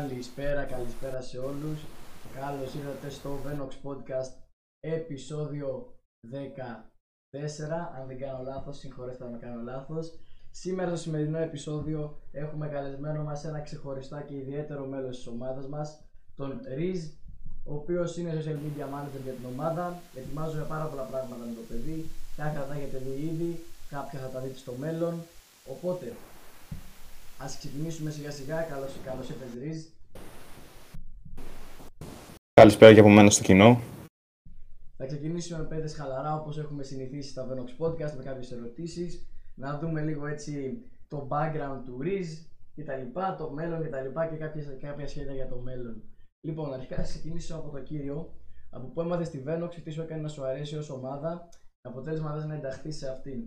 [0.00, 1.78] Καλησπέρα, καλησπέρα σε όλους.
[2.40, 4.32] Καλώς ήρθατε στο Venox Podcast
[4.80, 7.90] επεισόδιο 14.
[7.98, 10.12] Αν δεν κάνω λάθος, συγχωρέστε αν κάνω λάθος.
[10.50, 16.00] Σήμερα στο σημερινό επεισόδιο έχουμε καλεσμένο μας ένα ξεχωριστά και ιδιαίτερο μέλος της ομάδας μας,
[16.36, 17.00] τον Riz,
[17.64, 20.00] ο οποίος είναι social media manager για την ομάδα.
[20.14, 22.06] Ετοιμάζουμε πάρα πολλά πράγματα με το παιδί.
[22.36, 25.14] Κάποια θα τα έχετε δει ήδη, κάποια θα τα δείτε στο μέλλον.
[25.66, 26.12] Οπότε,
[27.42, 28.62] ας ξεκινήσουμε σιγά σιγά.
[28.62, 29.92] Καλώς, καλώς ήρθες Riz.
[32.52, 33.80] Καλησπέρα και από μένα στο κοινό.
[34.96, 39.26] Θα ξεκινήσουμε με πέντε χαλαρά όπως έχουμε συνηθίσει στα Venox Podcast με κάποιες ερωτήσεις.
[39.54, 44.00] Να δούμε λίγο έτσι το background του Riz και τα λοιπά, το μέλλον και τα
[44.00, 46.02] λοιπά και κάποιες, κάποια σχέδια για το μέλλον.
[46.40, 48.34] Λοιπόν, αρχικά θα ξεκινήσω από το κύριο.
[48.70, 51.48] Από πού έμαθε στη Venox, τι σου έκανε να σου αρέσει ως ομάδα,
[51.80, 53.42] αποτέλεσμα θες να ενταχθεί σε αυτήν.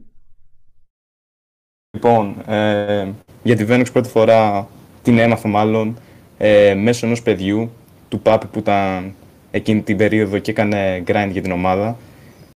[1.98, 4.68] Λοιπόν, ε, για τη Venox πρώτη φορά
[5.02, 5.98] την έμαθα μάλλον
[6.38, 7.72] ε, μέσω ενός παιδιού,
[8.10, 9.14] του Πάπη που ήταν
[9.52, 11.98] εκείνη την περίοδο και έκανε grind για την ομάδα.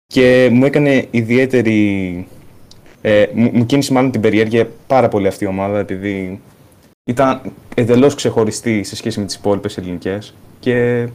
[0.06, 2.26] Και μου έκανε ιδιαίτερη...
[3.00, 6.40] Ε, μου, μου κίνησε μάλλον την περιέργεια πάρα πολύ αυτή η ομάδα επειδή
[7.04, 7.40] ήταν
[7.74, 10.34] εντελώς ξεχωριστή σε σχέση με τις υπόλοιπες ελληνικές.
[10.60, 11.08] Και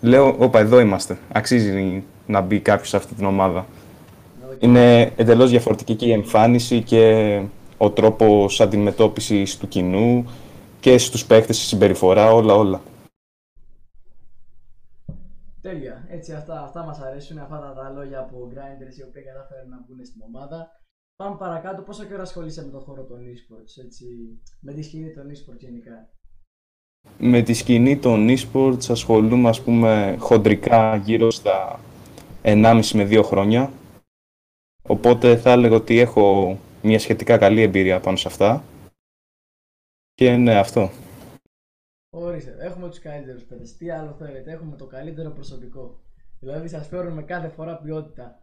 [0.00, 3.66] λέω, όπα εδώ είμαστε, αξίζει να μπει κάποιος σε αυτή την ομάδα.
[4.58, 7.38] Είναι εντελώς διαφορετική και η εμφάνιση και
[7.78, 10.24] ο τρόπος αντιμετώπισης του κοινού
[10.80, 12.80] και στους παίκτες, η συμπεριφορά, όλα όλα.
[15.60, 16.06] Τέλεια.
[16.08, 19.76] Έτσι αυτά, αυτά μας αρέσουν, αυτά τα, τα λόγια από grinders οι οποίοι κατάφεραν να
[19.76, 20.68] μπουν στην ομάδα.
[21.16, 24.04] Πάμε παρακάτω, πόσο καιρό ασχολείσαι με τον χώρο των esports, έτσι,
[24.60, 26.08] με τη σκηνή των esports γενικά;
[27.18, 31.80] Με τη σκηνή των esports ασχολούμαι ας πούμε χοντρικά γύρω στα
[32.42, 33.72] 1,5 με 2 χρόνια.
[34.82, 38.64] Οπότε θα έλεγα ότι έχω μια σχετικά καλή εμπειρία πάνω σε αυτά.
[40.14, 40.90] Και ναι, αυτό.
[42.10, 43.64] Ορίστε, έχουμε τους καλύτερους παιδε.
[43.78, 46.00] Τι άλλο θέλετε, έχουμε το καλύτερο προσωπικό.
[46.40, 48.40] Δηλαδή σας φέρνουμε κάθε φορά ποιότητα.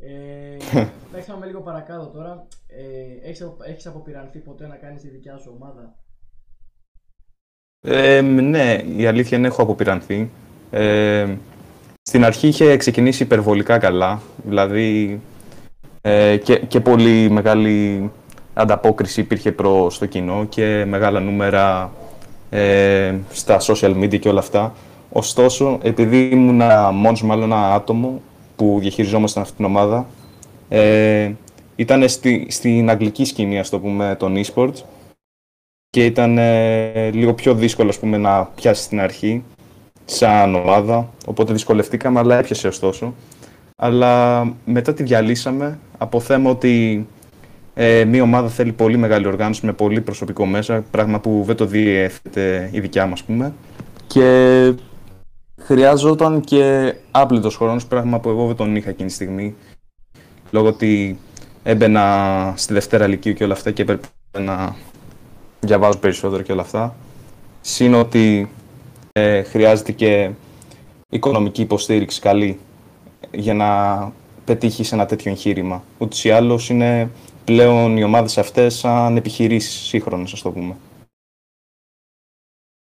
[0.00, 0.56] Ε,
[1.12, 2.46] θα πάμε λίγο παρακάτω τώρα.
[2.66, 5.96] Ε, έχεις, έχεις αποπειρανθεί ποτέ να κάνεις τη δικιά σου ομάδα;
[7.80, 10.30] Ε, ναι, η αλήθεια είναι έχω αποπειρανθεί.
[10.70, 11.36] Ε,
[12.02, 15.20] στην αρχή είχε ξεκινήσει υπερβολικά καλά, δηλαδή
[16.08, 18.10] ε, και, και πολύ μεγάλη
[18.54, 21.92] ανταπόκριση υπήρχε προς το κοινό και μεγάλα νούμερα
[22.50, 24.74] ε, στα social media και όλα αυτά.
[25.12, 28.20] Ωστόσο, επειδή ήμουν μόνος με άλλο ένα άτομο
[28.56, 30.06] που διαχειριζόμασταν αυτή την ομάδα,
[30.68, 31.32] ε,
[31.76, 34.82] ήταν στη, στην αγγλική σκηνή, ας το πούμε, των e-sports
[35.90, 39.42] και ήταν ε, λίγο πιο δύσκολο, ας πούμε, να πιάσεις στην αρχή
[40.04, 43.14] σαν ομάδα, οπότε δυσκολευτήκαμε, αλλά έπιασε ωστόσο.
[43.80, 47.06] Αλλά μετά τη διαλύσαμε από θέμα ότι
[47.74, 51.64] ε, μια ομάδα θέλει πολύ μεγάλη οργάνωση με πολύ προσωπικό μέσα, πράγμα που δεν το
[51.64, 53.52] διέθετε η δικιά μας, πούμε.
[54.06, 54.72] Και
[55.60, 59.54] χρειάζονταν και άπλητος χρόνος, πράγμα που εγώ δεν τον είχα εκείνη τη στιγμή.
[60.50, 61.18] Λόγω ότι
[61.62, 64.06] έμπαινα στη Δευτέρα Λυκείου και όλα αυτά και έπρεπε
[64.38, 64.76] να
[65.60, 66.94] διαβάζω περισσότερο και όλα αυτά.
[67.60, 68.50] Συν ότι
[69.12, 70.30] ε, χρειάζεται και
[71.08, 72.58] οικονομική υποστήριξη καλή
[73.32, 74.12] για να
[74.44, 75.84] πετύχει ένα τέτοιο εγχείρημα.
[75.98, 77.10] Ούτως ή άλλως είναι
[77.44, 80.76] πλέον οι ομάδες αυτές σαν επιχειρήσεις σύγχρονες, ας το πούμε.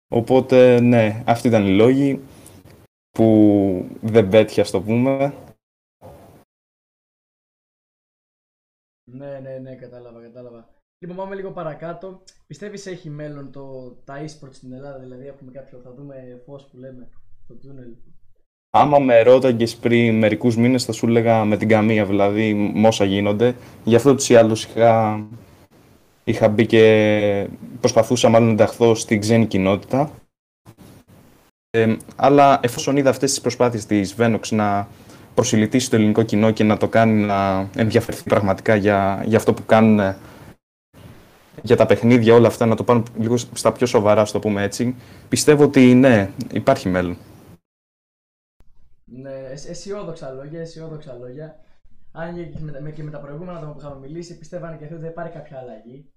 [0.09, 2.21] Οπότε, ναι, αυτοί ήταν οι λόγοι
[3.11, 5.35] που δεν πέτυχε, ας το πούμε.
[9.11, 10.69] Ναι, ναι, ναι, κατάλαβα, κατάλαβα.
[10.99, 12.23] Λοιπόν, πάμε λίγο παρακάτω.
[12.47, 16.77] Πιστεύεις έχει μέλλον το, τα e-sports στην Ελλάδα, δηλαδή έχουμε κάποιο, θα δούμε φως που
[16.77, 17.09] λέμε
[17.45, 17.97] στο τούνελ.
[18.77, 23.05] Άμα με ρώταγες πριν μερικούς μήνες, θα σου έλεγα με την καμία, δηλαδή με όσα
[23.05, 23.55] γίνονται.
[23.85, 25.25] Γι' αυτό τους ή άλλους είχα,
[26.25, 27.47] είχα μπει και
[27.81, 30.11] προσπαθούσα μάλλον να ενταχθώ στην ξένη κοινότητα.
[31.71, 34.89] Ε, αλλά εφόσον είδα αυτές τις προσπάθειες της Venox να
[35.35, 39.65] προσιλητήσει το ελληνικό κοινό και να το κάνει να ενδιαφερθεί πραγματικά για, για αυτό που
[39.67, 40.15] κάνουν
[41.63, 44.63] για τα παιχνίδια, όλα αυτά, να το πάρουν λίγο στα πιο σοβαρά, στο το πούμε
[44.63, 44.95] έτσι,
[45.29, 47.17] πιστεύω ότι ναι, υπάρχει μέλλον.
[49.17, 51.57] Ναι, αισιόδοξα λόγια, αισιόδοξα λόγια.
[52.13, 55.05] Αν και με, και με τα προηγούμενα άτομα που είχαμε μιλήσει, πίστευαν και αυτοί ότι
[55.05, 56.13] θα υπάρχει κάποια αλλαγή.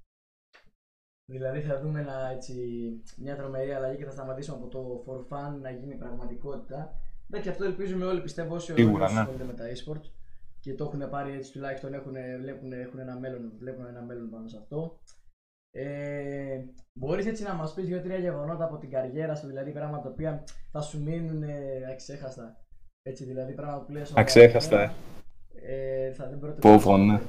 [1.26, 2.54] Δηλαδή θα δούμε ένα, έτσι,
[3.18, 6.94] μια τρομερή αλλαγή και θα σταματήσουμε από το for fun να γίνει πραγματικότητα.
[7.30, 9.04] Εντάξει, αυτό ελπίζουμε όλοι, πιστεύω όσοι ναι.
[9.04, 10.12] ασχολούνται με τα e-sports
[10.60, 14.48] και το έχουν πάρει έτσι τουλάχιστον έχουν, βλέπουν, έχουν ένα μέλλον, βλέπουν ένα μέλλον πάνω
[14.48, 15.00] σε αυτό.
[15.72, 16.64] Ε,
[16.94, 20.44] Μπορείς έτσι να μας πεις δύο-τρία γεγονότα από την καριέρα σου, δηλαδή πράγματα τα οποία
[20.72, 21.44] θα σου μείνουν
[21.92, 22.58] αξέχαστα.
[23.10, 24.94] Έτσι δηλαδή πράγματα που λες Αξέχαστα.
[25.62, 27.20] Ε, θα δεν Πόβο, ναι.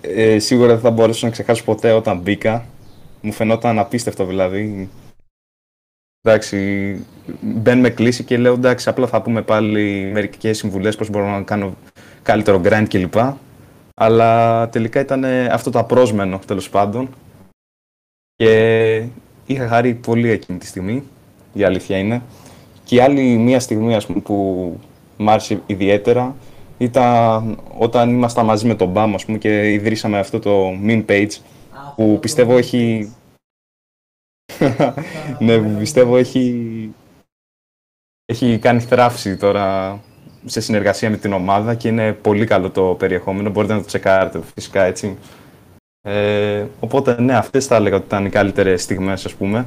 [0.00, 2.64] Ε, σίγουρα δεν θα μπορέσω να ξεχάσω ποτέ όταν μπήκα.
[3.20, 4.88] μου φαινόταν απίστευτο δηλαδή.
[6.20, 7.06] Εντάξει,
[7.40, 11.76] μπαίνουμε κλίση και λέω εντάξει, απλά θα πούμε πάλι μερικές συμβουλές πώς μπορώ να κάνω
[12.22, 13.14] καλύτερο grind κλπ.
[13.94, 17.08] Αλλά τελικά ήταν αυτό το απρόσμενο τέλος πάντων.
[18.34, 19.06] Και
[19.46, 21.02] είχα χαρεί πολύ εκείνη τη στιγμή,
[21.52, 22.22] η αλήθεια είναι.
[22.84, 24.78] Και η άλλη μία στιγμή ας πούμε, που
[25.16, 26.36] μ' άρεσε ιδιαίτερα
[26.78, 31.36] ήταν όταν ήμασταν μαζί με τον Μπάμ ας πούμε, και ιδρύσαμε αυτό το meme page
[31.96, 33.12] που πιστεύω έχει...
[35.38, 36.94] ναι, που πιστεύω έχει...
[38.24, 40.00] έχει κάνει θράψη τώρα
[40.44, 43.50] σε συνεργασία με την ομάδα και είναι πολύ καλό το περιεχόμενο.
[43.50, 45.18] Μπορείτε να το τσεκάρετε φυσικά έτσι.
[46.06, 49.66] Ε, οπότε ναι, αυτές θα έλεγα ότι ήταν οι καλύτερες στιγμές ας πούμε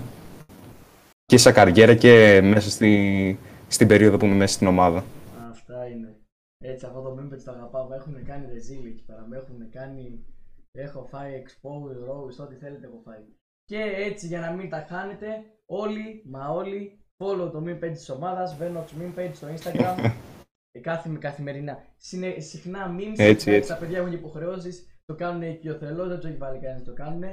[1.28, 5.04] και σε καριέρα και μέσα στη, στην περίοδο που είμαι μέσα στην ομάδα.
[5.50, 6.16] Αυτά είναι.
[6.58, 7.88] Έτσι, αυτό το meme το αγαπάω.
[7.88, 9.26] Με έχουν κάνει ρεζίλ εκεί πέρα.
[9.30, 10.26] Με έχουν κάνει.
[10.72, 13.24] Έχω φάει expose, rose, ό,τι θέλετε έχω φάει.
[13.66, 15.28] Και έτσι για να μην τα χάνετε,
[15.66, 20.12] όλοι, μα όλοι, follow το meme page της ομάδας, Venox meme page στο Instagram.
[20.82, 21.78] κάθε καθημερινά.
[21.98, 23.70] Συνε, συχνά memes, έτσι, έτσι.
[23.70, 27.24] τα παιδιά έχουν υποχρεώσεις, το κάνουν οικειοθελώ, δεν του έχει βάλει κανείς το κάνουν.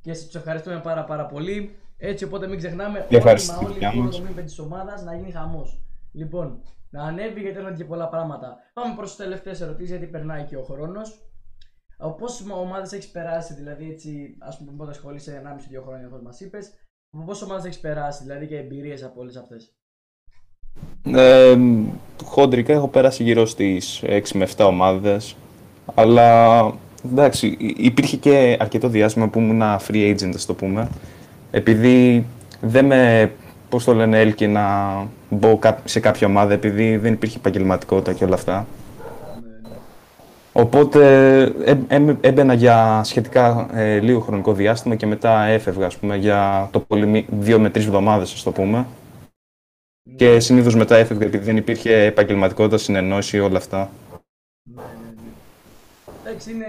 [0.00, 1.76] Και σας ευχαριστούμε πάρα πάρα πολύ.
[2.04, 3.30] Έτσι, οπότε μην ξεχνάμε όλοι, μα
[3.64, 5.80] όλοι το meme page τη ομάδα να γίνει χαμός.
[6.12, 8.56] Λοιπόν, να ανέβει γιατί έχουν και πολλά πράγματα.
[8.72, 11.26] Πάμε προς τις τελευταίες ερωτήσεις γιατί περνάει και ο χρόνος.
[11.98, 16.40] Από πόσες ομάδες έχεις περάσει, δηλαδή έτσι, ας πούμε, πότε ασχολείσαι 1,5-2 χρόνια, όπως μας
[16.40, 16.72] είπες,
[17.10, 19.76] από πόσες ομάδες έχεις περάσει, δηλαδή και εμπειρίες από όλες αυτές;
[21.04, 21.56] Ε,
[22.24, 25.36] χοντρικά έχω περάσει γύρω στις 6 με 7 ομάδες.
[25.94, 26.62] Αλλά
[27.04, 30.88] εντάξει, υπήρχε και αρκετό διάστημα που ήμουν free agent, ας το πούμε.
[31.54, 32.26] Επειδή
[32.60, 33.32] δεν με
[33.68, 34.62] πώς το λένε, έλκει να
[35.30, 38.66] μπω σε κάποια ομάδα επειδή δεν υπήρχε επαγγελματικότητα και όλα αυτά.
[40.52, 41.42] Οπότε
[42.20, 47.26] έμπαινα για σχετικά ε, λίγο χρονικό διάστημα και μετά έφευγα, ας πούμε, για το πολύ
[47.30, 48.86] δύο με τρεις εβδομάδες, ας το πούμε.
[50.16, 53.90] Και συνήθως μετά έφευγα επειδή δεν υπήρχε επαγγελματικότητα, συνεννόηση, όλα αυτά.
[54.62, 55.30] Ναι, ναι, ναι.
[56.24, 56.66] Εντάξει, είναι,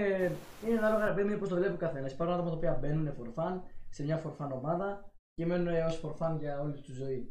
[0.68, 2.12] είναι ανάλογα να πώς το βλέπει ο καθένας.
[2.12, 3.52] Υπάρχουν άτομα τα οποία μπαίνουν for fun,
[3.96, 5.04] σε μια for fun ομάδα
[5.34, 7.28] και μένουν ως for fun για όλη τη ζωή.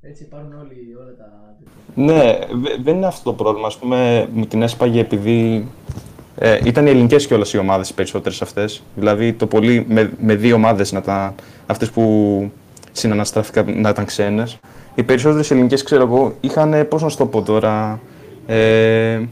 [0.00, 1.56] Έτσι υπάρχουν όλοι, όλα τα.
[1.94, 2.38] Ναι,
[2.82, 3.66] δεν είναι αυτό το πρόβλημα.
[3.66, 5.68] Α πούμε, μου την έσπαγε επειδή
[6.38, 8.82] ε, ήταν οι ελληνικές κιόλας οι ομάδες οι περισσότερες αυτές.
[8.94, 10.94] Δηλαδή, το πολύ με, με δύο ομάδες
[11.66, 12.50] αυτές που
[12.92, 14.58] συναναστράφηκαν να ήταν ξένες.
[14.94, 18.00] Οι περισσότερες ελληνικές, ξέρω εγώ, είχαν, πώς να σου το πω τώρα,
[18.46, 19.22] ε,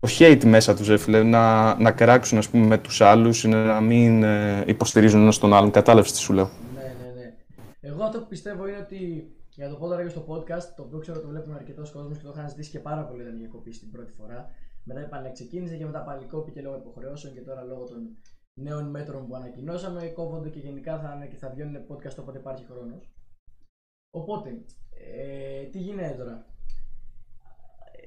[0.00, 4.22] το hate μέσα τους, φίλε, να, να κράξουν ας πούμε, με τους άλλους, να μην
[4.22, 5.70] ε, υποστηρίζουν ένας τον άλλον.
[5.70, 6.50] Κατάλαβες τι σου λέω.
[6.74, 7.34] Ναι, ναι, ναι.
[7.80, 11.26] Εγώ αυτό που πιστεύω είναι ότι για το πόδαρο στο podcast, το οποίο ξέρω ότι
[11.26, 13.90] το βλέπουν αρκετός κόσμος και το είχαν ζητήσει και πάρα πολύ όταν είχε κοπήσει την
[13.90, 14.50] πρώτη φορά.
[14.84, 18.16] Μετά επανεξεκίνησε και μετά πάλι κόπηκε λόγω υποχρεώσεων και τώρα λόγω των
[18.54, 20.06] νέων μέτρων που ανακοινώσαμε.
[20.06, 23.10] Κόβονται και γενικά θα, και θα βγαίνουν podcast όποτε υπάρχει χρόνος.
[24.10, 24.48] Οπότε,
[25.16, 26.46] ε, τι γίνεται τώρα;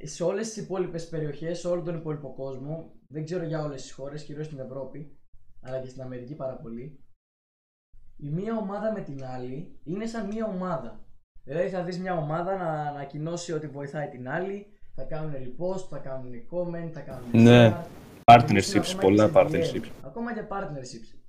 [0.03, 3.92] Σε όλες τις υπόλοιπες περιοχές, σε όλο τον υπόλοιπο κόσμο, δεν ξέρω για όλες τις
[3.92, 5.18] χώρες, κυρίως στην Ευρώπη,
[5.62, 7.00] αλλά και στην Αμερική πάρα πολύ,
[8.18, 11.05] η μία ομάδα με την άλλη είναι σαν μία ομάδα.
[11.43, 14.65] Δηλαδή θα δεις μια ομάδα να ανακοινώσει ότι βοηθάει την άλλη,
[14.96, 17.75] θα κάνουν repost, θα κάνουν comment, θα κάνουν Ναι,
[18.24, 19.89] partnerships, πολλά partnerships.
[20.05, 21.20] Ακόμα και partnerships.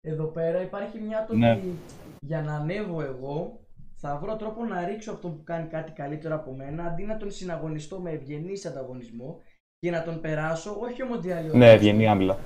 [0.00, 1.52] Εδώ πέρα υπάρχει μια το ναι.
[1.52, 1.78] ότι
[2.20, 3.61] για να ανέβω εγώ
[4.04, 7.30] θα βρω τρόπο να ρίξω αυτό που κάνει κάτι καλύτερο από μένα αντί να τον
[7.30, 9.40] συναγωνιστώ με ευγενής ανταγωνισμό
[9.78, 11.54] και να τον περάσω, όχι όμω διαλύω.
[11.54, 12.38] Ναι, ευγενή άμυλα.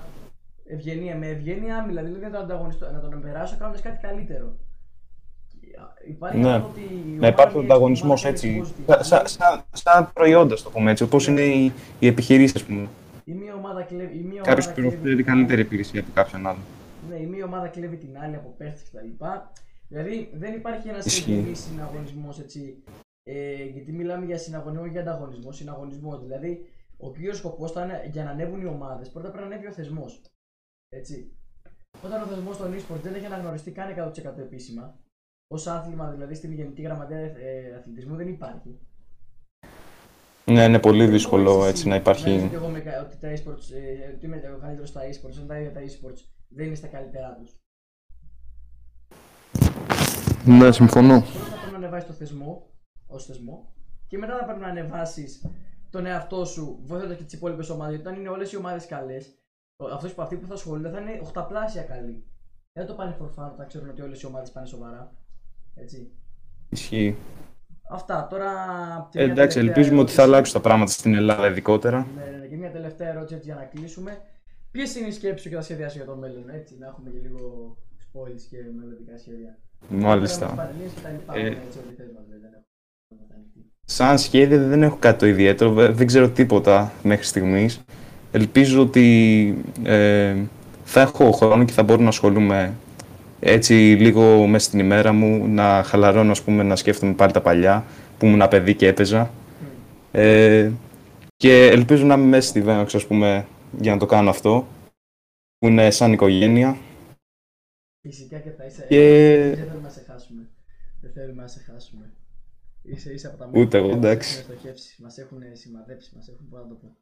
[0.67, 4.57] Ευγενία, με ευγενή άμυλα, δηλαδή να τον, ανταγωνιστώ, να τον περάσω κάνοντας κάτι καλύτερο.
[6.09, 6.55] Υπάρχει ναι.
[6.55, 8.63] ότι να υπάρχει ανταγωνισμός έτσι.
[9.01, 12.89] Σαν, σαν, σαν προϊόντα, το πούμε έτσι, όπως είναι οι, οι επιχειρήσεις, ας πούμε.
[13.25, 14.41] Η μία ομάδα κλέβει.
[14.43, 16.59] Κάποιος προσφέρει καλύτερη υπηρεσία από κάποιον άλλο.
[17.11, 19.25] Ναι, η μία ομάδα κλέβει την άλλη από παίχτε κτλ.
[19.89, 22.83] Δηλαδή δεν υπάρχει ένας συγκεκριμένο συναγωνισμός έτσι.
[23.23, 25.53] Ε, γιατί μιλάμε για συναγωνισμό για ανταγωνισμό.
[25.53, 26.19] Συναγωνισμό.
[26.19, 26.67] Δηλαδή,
[26.97, 30.23] ο κύριος σκοπός ήταν για να ανέβουν οι ομάδες, πρώτα πρέπει να ανέβει ο θεσμός.
[30.89, 31.37] Έτσι.
[32.05, 34.99] Όταν ο θεσμός των e δεν έχει αναγνωριστεί καν 100% επίσημα,
[35.47, 38.79] ως άθλημα δηλαδή στην Γενική Γραμματεία ε, Αθλητισμού δεν υπάρχει.
[40.45, 42.31] Ναι, είναι πολύ δύσκολο έτσι να υπάρχει.
[42.31, 45.59] Ναι, εγώ με, ότι τα e-sports, ε, ότι είμαι ο καλύτερος στα e-sports, όταν τα
[45.59, 47.55] ίδια τα e-sports δεν είναι στα καλύτερά τους.
[50.47, 51.21] Ναι, συμφωνώ.
[51.21, 52.71] Πρώτα πρέπει να ανεβάσεις το θεσμό,
[53.07, 53.73] ως θεσμό,
[54.07, 55.47] και μετά θα πρέπει να ανεβάσεις
[55.91, 57.95] τον εαυτό σου, βοηθώντας και τις υπόλοιπες ομάδες.
[57.95, 59.39] Γιατί όταν είναι όλες οι ομάδες καλές,
[59.93, 62.25] αυτός που αυτοί που θα ασχολούνται θα είναι οχταπλάσια καλοί.
[62.73, 65.13] Δεν το πάνε for fun όταν ξέρουν ότι όλες οι ομάδες πάνε σοβαρά.
[65.75, 66.11] Έτσι.
[66.69, 67.17] Ισχύει.
[67.91, 68.27] Αυτά.
[68.31, 68.53] Τώρα.
[69.13, 72.07] Ε, εντάξει, ελπίζουμε ότι θα αλλάξουν τα πράγματα στην Ελλάδα ειδικότερα.
[72.17, 72.47] Ναι, ναι, ναι.
[72.47, 74.19] Και μια τελευταία ερώτηση έτσι για να κλείσουμε.
[74.71, 77.11] Ποιες είναι οι σκέψεις σου και τα σχέδιά σου για το μέλλον, έτσι, να έχουμε
[77.11, 77.77] και λίγο
[78.17, 79.59] spoilers και μελλοντικά σχέδια.
[79.89, 80.73] Μάλιστα.
[81.35, 81.55] Ε,
[83.85, 87.85] σαν σχέδια δεν έχω κάτι το ιδιαίτερο, δεν ξέρω τίποτα μέχρι στιγμής.
[88.33, 90.37] Ελπίζω ότι ε,
[90.85, 92.75] θα έχω χρόνο και θα μπορώ να ασχολούμαι
[93.41, 97.85] έτσι λίγο μέσα στην ημέρα μου, να χαλαρώνω, ας πούμε, να σκέφτομαι πάλι τα παλιά,
[98.19, 99.31] που ήμουν παιδί και έπαιζα.
[100.13, 100.71] Ε,
[101.37, 103.47] και ελπίζω να είμαι μέσα στη Βένοξ, ας πούμε,
[103.81, 104.67] για να το κάνω αυτό,
[105.59, 106.77] που είναι σαν οικογένεια.
[108.07, 108.87] Φυσικά και θα είσαι.
[108.89, 109.01] Και...
[109.55, 110.49] Δεν θέλουμε να σε χάσουμε.
[111.01, 112.13] Δεν θέλουμε να σε χάσουμε.
[112.83, 114.45] Είσαι, είσαι από τα Ούτε εγώ, εντάξει.
[115.03, 116.97] Μας έχουν σημαδέψει, μας έχουν πω να το πω.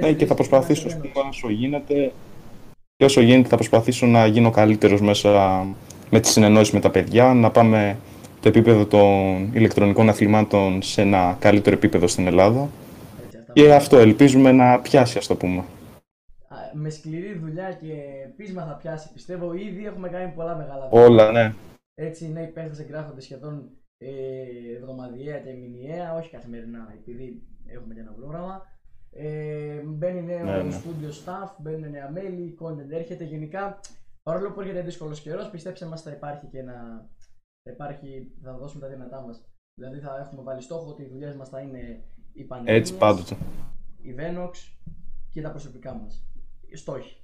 [0.00, 0.88] Ναι, και θα προσπαθήσω
[1.28, 2.12] όσο γίνεται
[2.96, 5.64] και όσο γίνεται θα προσπαθήσω να γίνω καλύτερος μέσα
[6.10, 7.98] με τις συνεννόησεις με τα παιδιά, να πάμε
[8.40, 12.70] το επίπεδο των ηλεκτρονικών αθλημάτων σε ένα καλύτερο επίπεδο στην Ελλάδα.
[13.52, 15.64] και αυτό ελπίζουμε να πιάσει, ας το πούμε.
[16.74, 17.94] Με σκληρή δουλειά και
[18.36, 19.52] πείσμα θα πιάσει, πιστεύω.
[19.52, 21.54] Ήδη έχουμε κάνει πολλά μεγάλα Όλα, ναι.
[21.94, 28.00] Έτσι, οι νέοι παίχτες εγγράφονται σχεδόν ε, εβδομαδιαία και μηνιαία, όχι καθημερινά, επειδή έχουμε και
[28.00, 28.66] ένα πρόγραμμα.
[29.10, 30.76] Ε, μπαίνει νέο ναι, ναι.
[30.76, 33.24] studio staff, μπαίνουν νέα μέλη, content έρχεται.
[33.24, 33.80] Γενικά,
[34.22, 37.08] παρόλο που έρχεται δύσκολος καιρός, πιστέψτε μας θα υπάρχει και ένα.
[37.62, 39.44] Θα, υπάρχει, θα δώσουμε τα δυνατά μας.
[39.74, 42.76] Δηλαδή θα έχουμε βάλει στόχο ότι οι δουλειές μας θα είναι η πανέλα.
[42.76, 43.36] Έτσι πάντοτε.
[44.02, 44.50] Η Venox
[45.30, 46.31] και τα προσωπικά μας.
[46.72, 47.16] Οι στόχοι.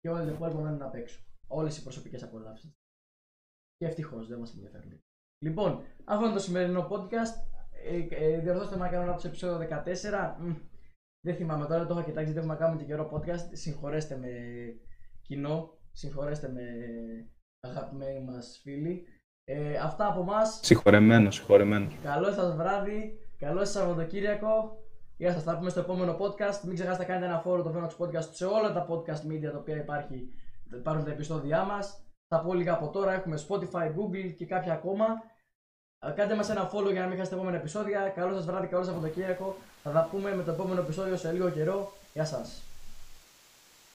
[0.00, 1.20] Και όλα τα υπόλοιπα να είναι απ' έξω.
[1.46, 2.76] Όλες οι προσωπικές απολαύσεις.
[3.76, 5.00] Και ευτυχώς δεν μας ενδιαφέρουν.
[5.44, 7.58] Λοιπόν, αυτό είναι το σημερινό podcast.
[7.84, 10.36] Ε, ε, διορθώστε με να κάνω λάθος επεισόδιο 14.
[11.24, 13.48] Δεν θυμάμαι τώρα, το έχω κοιτάξει, δεν έχουμε κάνει και καιρό podcast.
[13.52, 14.28] Συγχωρέστε με
[15.22, 16.62] κοινό, συγχωρέστε με
[17.60, 19.06] αγαπημένοι μας φίλοι.
[19.44, 20.44] Ε, αυτά από εμά.
[20.44, 21.90] Συγχωρεμένο, συγχωρεμένο.
[22.02, 24.82] Καλό σας βράδυ, καλό σας Σαββατοκύριακο.
[25.20, 26.60] Γεια σας, θα πούμε στο επόμενο podcast.
[26.62, 29.58] Μην ξεχάσετε να κάνετε ένα follow το Venox Podcast σε όλα τα podcast media τα
[29.58, 30.32] οποία υπάρχει,
[30.72, 32.00] υπάρχουν τα επεισόδια μας.
[32.28, 33.12] Θα πω λίγα από τώρα.
[33.12, 35.06] Έχουμε Spotify, Google και κάποια ακόμα.
[36.14, 38.08] Κάντε μας ένα follow για να μην χάσετε επόμενα επεισόδια.
[38.08, 39.56] Καλό σας βράδυ, καλό Σαββατοκύριακο.
[39.82, 41.92] Θα τα πούμε με το επόμενο επεισόδιο σε λίγο καιρό.
[42.14, 42.67] Γεια σας.